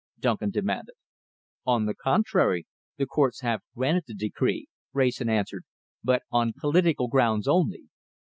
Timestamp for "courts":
3.05-3.41